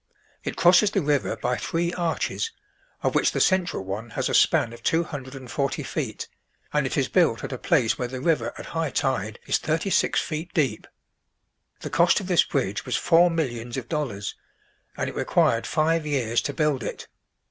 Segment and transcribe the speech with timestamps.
[0.43, 2.51] It crosses the river by three arches,
[3.03, 6.27] of which the central one has a span of two hundred and forty feet,
[6.73, 9.91] and it is built at a place where the river at high tide is thirty
[9.91, 10.87] six feet deep.
[11.81, 14.33] The cost of this bridge was four millions of dollars,
[14.97, 17.07] and it required five years to build it.